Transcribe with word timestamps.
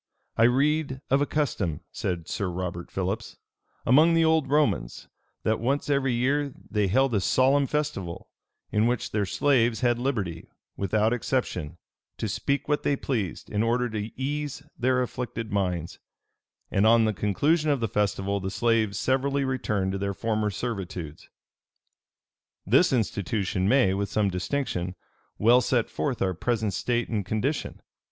"I 0.35 0.45
read 0.45 0.99
of 1.11 1.21
a 1.21 1.27
custom," 1.27 1.81
said 1.91 2.27
Sir 2.27 2.49
Robert 2.49 2.89
Philips, 2.89 3.37
"among 3.85 4.15
the 4.15 4.25
old 4.25 4.49
Romans, 4.49 5.07
that 5.43 5.59
once 5.59 5.91
every 5.91 6.13
year 6.13 6.51
they 6.71 6.87
held 6.87 7.13
a 7.13 7.21
solemn 7.21 7.67
festival, 7.67 8.27
in 8.71 8.87
which 8.87 9.11
their 9.11 9.27
slaves 9.27 9.81
had 9.81 9.99
liberty, 9.99 10.49
without 10.75 11.13
exception, 11.13 11.77
to 12.17 12.27
speak 12.27 12.67
what 12.67 12.81
they 12.81 12.95
pleased, 12.95 13.47
in 13.51 13.61
order 13.61 13.87
to 13.91 14.09
ease 14.19 14.63
their 14.75 15.03
afflicted 15.03 15.51
minds; 15.51 15.99
and, 16.71 16.87
on 16.87 17.05
the 17.05 17.13
conclusion 17.13 17.69
of 17.69 17.79
the 17.79 17.87
festival, 17.87 18.39
the 18.39 18.49
slaves 18.49 18.97
severally 18.97 19.45
returned 19.45 19.91
to 19.91 19.99
their 19.99 20.15
former 20.15 20.49
servitudes. 20.49 21.29
"This 22.65 22.91
institution 22.91 23.69
may, 23.69 23.93
with 23.93 24.09
some 24.09 24.29
distinction, 24.31 24.95
well 25.37 25.61
set 25.61 25.91
forth 25.91 26.23
our 26.23 26.33
present 26.33 26.73
state 26.73 27.07
and 27.07 27.23
condition. 27.23 27.83